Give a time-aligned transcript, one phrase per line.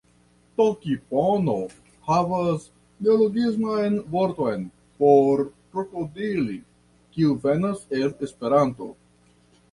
[0.59, 1.55] Tokipono
[2.05, 2.63] havas
[3.07, 4.63] neologisman vorton
[5.03, 5.43] por
[5.75, 6.55] krokodili,
[7.19, 8.89] kiu venas el Esperanto.